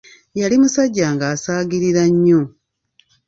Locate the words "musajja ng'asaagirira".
0.61-2.03